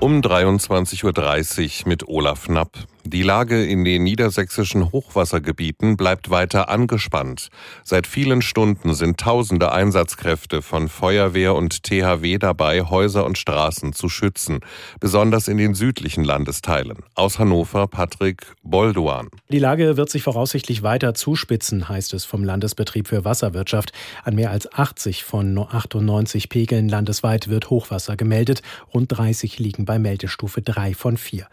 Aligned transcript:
um 0.00 0.22
23.30 0.22 1.82
Uhr 1.82 1.88
mit 1.88 2.08
Olaf 2.08 2.46
Knapp. 2.46 2.86
Die 3.04 3.22
Lage 3.22 3.64
in 3.64 3.84
den 3.84 4.04
niedersächsischen 4.04 4.92
Hochwassergebieten 4.92 5.96
bleibt 5.96 6.28
weiter 6.30 6.68
angespannt. 6.68 7.48
Seit 7.82 8.06
vielen 8.06 8.42
Stunden 8.42 8.94
sind 8.94 9.18
tausende 9.18 9.72
Einsatzkräfte 9.72 10.60
von 10.60 10.88
Feuerwehr 10.88 11.54
und 11.54 11.82
THW 11.82 12.38
dabei, 12.38 12.82
Häuser 12.82 13.24
und 13.24 13.38
Straßen 13.38 13.94
zu 13.94 14.10
schützen, 14.10 14.60
besonders 15.00 15.48
in 15.48 15.56
den 15.56 15.74
südlichen 15.74 16.24
Landesteilen. 16.24 16.98
Aus 17.14 17.38
Hannover 17.38 17.86
Patrick 17.86 18.46
Bolduan. 18.62 19.28
Die 19.48 19.58
Lage 19.58 19.96
wird 19.96 20.10
sich 20.10 20.22
voraussichtlich 20.22 20.82
weiter 20.82 21.14
zuspitzen, 21.14 21.88
heißt 21.88 22.12
es 22.12 22.26
vom 22.26 22.44
Landesbetrieb 22.44 23.08
für 23.08 23.24
Wasserwirtschaft. 23.24 23.92
An 24.24 24.34
mehr 24.34 24.50
als 24.50 24.72
80 24.72 25.24
von 25.24 25.58
98 25.58 26.50
Pegeln 26.50 26.88
landesweit 26.88 27.48
wird 27.48 27.70
Hochwasser 27.70 28.16
gemeldet. 28.16 28.62
Rund 28.92 29.10
30 29.10 29.58
liegen 29.58 29.86
bei 29.90 29.98
Meldestufe 29.98 30.62
3 30.62 30.94
von 30.94 31.16
4. 31.16 31.48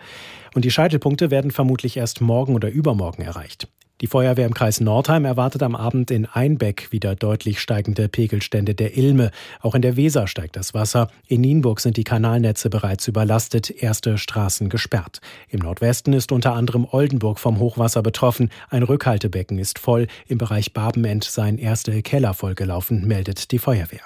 Und 0.53 0.63
die 0.63 0.69
Scheitelpunkte 0.69 1.31
werden 1.31 1.49
vermutlich 1.49 1.97
erst 1.97 2.21
morgen 2.21 2.53
oder 2.53 2.69
übermorgen 2.69 3.23
erreicht. 3.23 3.67
Die 3.99 4.05
Feuerwehr 4.05 4.45
im 4.45 4.53
Kreis 4.53 4.79
Nordheim 4.79 5.25
erwartet 5.25 5.63
am 5.63 5.75
Abend 5.75 6.11
in 6.11 6.27
Einbeck 6.27 6.91
wieder 6.91 7.15
deutlich 7.15 7.59
steigende 7.59 8.07
Pegelstände 8.07 8.75
der 8.75 8.95
Ilme. 8.95 9.31
Auch 9.59 9.73
in 9.73 9.81
der 9.81 9.97
Weser 9.97 10.27
steigt 10.27 10.55
das 10.55 10.75
Wasser. 10.75 11.09
In 11.27 11.41
Nienburg 11.41 11.79
sind 11.79 11.97
die 11.97 12.03
Kanalnetze 12.03 12.69
bereits 12.69 13.07
überlastet, 13.07 13.71
erste 13.71 14.19
Straßen 14.19 14.69
gesperrt. 14.69 15.19
Im 15.49 15.61
Nordwesten 15.61 16.13
ist 16.13 16.31
unter 16.31 16.53
anderem 16.53 16.85
Oldenburg 16.91 17.39
vom 17.39 17.57
Hochwasser 17.57 18.03
betroffen. 18.03 18.51
Ein 18.69 18.83
Rückhaltebecken 18.83 19.57
ist 19.57 19.79
voll. 19.79 20.05
Im 20.27 20.37
Bereich 20.37 20.73
Barbenend 20.73 21.23
seien 21.23 21.57
erste 21.57 22.03
Keller 22.03 22.35
vollgelaufen, 22.35 23.07
meldet 23.07 23.51
die 23.51 23.57
Feuerwehr. 23.57 24.03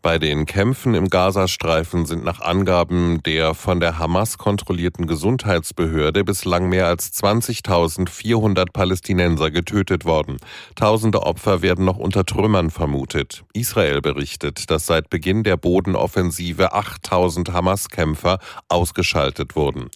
Bei 0.00 0.20
den 0.20 0.46
Kämpfen 0.46 0.94
im 0.94 1.10
Gazastreifen 1.10 2.06
sind 2.06 2.22
nach 2.22 2.40
Angaben 2.40 3.20
der 3.24 3.54
von 3.54 3.80
der 3.80 3.98
Hamas 3.98 4.38
kontrollierten 4.38 5.08
Gesundheitsbehörde 5.08 6.22
bislang 6.22 6.68
mehr 6.68 6.86
als 6.86 7.12
20.400 7.20 8.72
Palästinenser 8.72 9.50
getötet 9.50 10.04
worden. 10.04 10.36
Tausende 10.76 11.24
Opfer 11.24 11.62
werden 11.62 11.84
noch 11.84 11.98
unter 11.98 12.24
Trümmern 12.24 12.70
vermutet. 12.70 13.42
Israel 13.54 14.00
berichtet, 14.00 14.70
dass 14.70 14.86
seit 14.86 15.10
Beginn 15.10 15.42
der 15.42 15.56
Bodenoffensive 15.56 16.74
8.000 16.74 17.52
Hamas-Kämpfer 17.52 18.38
ausgeschaltet 18.68 19.56
wurden. 19.56 19.90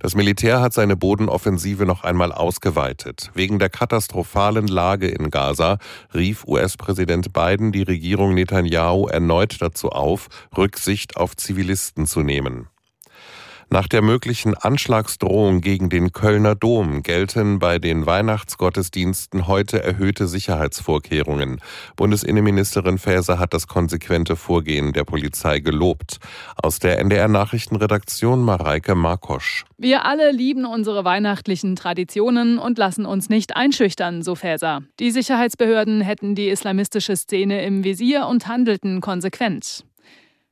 Das 0.00 0.14
Militär 0.14 0.60
hat 0.60 0.74
seine 0.74 0.96
Bodenoffensive 0.96 1.86
noch 1.86 2.04
einmal 2.04 2.30
ausgeweitet. 2.30 3.30
Wegen 3.32 3.58
der 3.58 3.70
katastrophalen 3.70 4.68
Lage 4.68 5.08
in 5.08 5.30
Gaza 5.30 5.78
rief 6.12 6.44
US-Präsident 6.46 7.32
Biden 7.32 7.72
die 7.72 7.82
Regierung 7.82 8.34
Netanyahu 8.34 9.06
erneut 9.16 9.62
dazu 9.62 9.88
auf, 9.88 10.28
Rücksicht 10.56 11.16
auf 11.16 11.34
Zivilisten 11.36 12.06
zu 12.06 12.20
nehmen. 12.20 12.68
Nach 13.68 13.88
der 13.88 14.00
möglichen 14.00 14.54
Anschlagsdrohung 14.54 15.60
gegen 15.60 15.88
den 15.88 16.12
Kölner 16.12 16.54
Dom 16.54 17.02
gelten 17.02 17.58
bei 17.58 17.80
den 17.80 18.06
Weihnachtsgottesdiensten 18.06 19.48
heute 19.48 19.82
erhöhte 19.82 20.28
Sicherheitsvorkehrungen. 20.28 21.60
Bundesinnenministerin 21.96 22.96
Faeser 22.96 23.40
hat 23.40 23.52
das 23.52 23.66
konsequente 23.66 24.36
Vorgehen 24.36 24.92
der 24.92 25.02
Polizei 25.02 25.58
gelobt. 25.58 26.18
Aus 26.62 26.78
der 26.78 27.00
NDR 27.00 27.26
Nachrichtenredaktion 27.26 28.40
Mareike 28.40 28.94
Markosch. 28.94 29.64
Wir 29.78 30.04
alle 30.04 30.30
lieben 30.30 30.64
unsere 30.64 31.04
weihnachtlichen 31.04 31.74
Traditionen 31.74 32.58
und 32.58 32.78
lassen 32.78 33.04
uns 33.04 33.28
nicht 33.28 33.56
einschüchtern, 33.56 34.22
so 34.22 34.36
Faeser. 34.36 34.82
Die 35.00 35.10
Sicherheitsbehörden 35.10 36.02
hätten 36.02 36.36
die 36.36 36.50
islamistische 36.50 37.16
Szene 37.16 37.64
im 37.64 37.82
Visier 37.82 38.28
und 38.28 38.46
handelten 38.46 39.00
konsequent. 39.00 39.84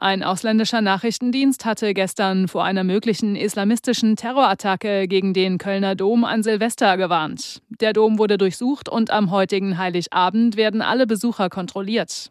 Ein 0.05 0.23
ausländischer 0.23 0.83
Nachrichtendienst 0.83 1.65
hatte 1.65 1.95
gestern 1.95 2.47
vor 2.47 2.63
einer 2.63 2.85
möglichen 2.85 3.37
islamistischen 3.37 4.17
Terrorattacke 4.17 5.09
gegen 5.09 5.33
den 5.33 5.57
Kölner 5.57 5.95
Dom 5.95 6.25
an 6.25 6.43
Silvester 6.43 6.99
gewarnt. 6.99 7.63
Der 7.81 7.95
Dom 7.95 8.19
wurde 8.19 8.37
durchsucht 8.37 8.91
und 8.91 9.11
am 9.11 9.31
heutigen 9.31 9.79
Heiligabend 9.79 10.59
werden 10.59 10.83
alle 10.83 11.07
Besucher 11.07 11.49
kontrolliert. 11.49 12.31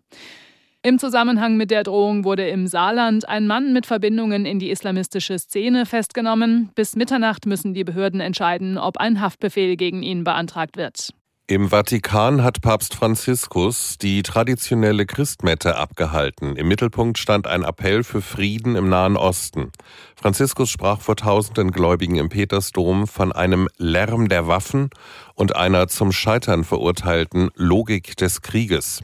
Im 0.84 1.00
Zusammenhang 1.00 1.58
mit 1.58 1.72
der 1.72 1.82
Drohung 1.82 2.26
wurde 2.26 2.48
im 2.48 2.68
Saarland 2.68 3.28
ein 3.28 3.48
Mann 3.48 3.74
mit 3.74 3.88
Verbindungen 3.88 4.46
in 4.46 4.60
die 4.60 4.70
islamistische 4.70 5.40
Szene 5.40 5.88
festgenommen. 5.88 6.70
Bis 6.76 6.96
Mitternacht 6.96 7.48
müssen 7.48 7.74
die 7.74 7.84
Behörden 7.84 8.20
entscheiden, 8.20 8.78
ob 8.78 8.98
ein 8.98 9.20
Haftbefehl 9.20 9.78
gegen 9.78 10.04
ihn 10.04 10.24
beantragt 10.24 10.78
wird. 10.78 11.10
Im 11.46 11.72
Vatikan 11.72 12.42
hat 12.42 12.62
Papst 12.62 12.96
Franziskus 12.96 13.98
die 13.98 14.24
traditionelle 14.24 15.06
Christmette 15.06 15.76
abgehalten. 15.76 16.56
Im 16.56 16.70
Mittelpunkt 16.70 17.18
stand 17.18 17.48
ein 17.48 17.64
Appell 17.64 18.06
für 18.06 18.22
Frieden 18.22 18.78
im 18.78 18.88
Nahen 18.88 19.18
Osten. 19.18 19.74
Franziskus 20.16 20.70
sprach 20.70 21.02
vor 21.02 21.18
tausenden 21.18 21.72
Gläubigen 21.72 22.16
im 22.16 22.30
Petersdom 22.30 23.08
von 23.08 23.34
einem 23.34 23.68
Lärm 23.78 24.30
der 24.30 24.48
Waffen 24.48 24.90
und 25.36 25.54
einer 25.54 25.90
zum 25.90 26.14
Scheitern 26.14 26.64
verurteilten 26.64 27.50
Logik 27.56 28.16
des 28.16 28.42
Krieges. 28.42 29.02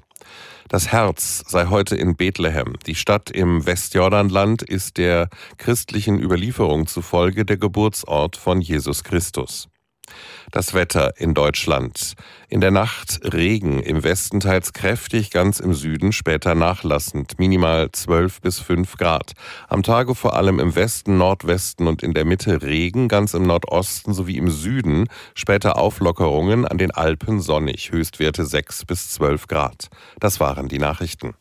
Das 0.69 0.94
Herz 0.94 1.44
sei 1.45 1.66
heute 1.66 1.97
in 1.97 2.16
Bethlehem. 2.16 2.75
Die 2.85 2.95
Stadt 2.95 3.29
im 3.29 3.66
Westjordanland 3.66 4.61
ist 4.61 4.95
der 4.95 5.27
christlichen 5.57 6.17
Überlieferung 6.17 6.88
zufolge 6.88 7.44
der 7.44 7.57
Geburtsort 7.57 8.38
von 8.38 8.61
Jesus 8.61 9.03
Christus. 9.03 9.67
Das 10.52 10.74
Wetter 10.74 11.14
in 11.18 11.34
Deutschland. 11.34 12.16
In 12.47 12.62
der 12.62 12.72
Nacht 12.72 13.20
Regen, 13.34 13.81
im 13.81 14.03
Westen 14.03 14.40
teils 14.40 14.74
kräftig, 14.74 15.30
ganz 15.30 15.59
im 15.59 15.74
Süden 15.74 16.12
später 16.12 16.56
nachlassend, 16.56 17.38
minimal 17.38 17.92
12 17.92 18.42
bis 18.42 18.59
5 18.59 18.98
Grad. 18.98 19.34
Am 19.68 19.84
Tage 19.84 20.16
vor 20.16 20.36
allem 20.36 20.59
im 20.59 20.75
Westen, 20.75 21.18
Nordwesten 21.18 21.88
und 21.88 22.02
in 22.02 22.14
der 22.14 22.25
Mitte 22.25 22.62
Regen, 22.62 23.08
ganz 23.08 23.34
im 23.34 23.44
Nordosten 23.44 24.14
sowie 24.14 24.38
im 24.38 24.50
Süden 24.50 25.08
später 25.36 25.78
Auflockerungen, 25.78 26.66
an 26.66 26.78
den 26.78 26.92
Alpen 26.92 27.40
sonnig, 27.40 27.92
Höchstwerte 27.92 28.46
6 28.46 28.86
bis 28.86 29.12
12 29.12 29.48
Grad. 29.48 29.90
Das 30.19 30.40
waren 30.40 30.68
die 30.68 30.80
Nachrichten. 30.80 31.36